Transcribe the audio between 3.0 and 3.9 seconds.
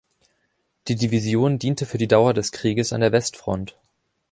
der Westfront.